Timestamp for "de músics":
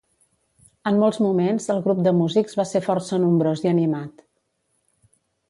2.07-2.57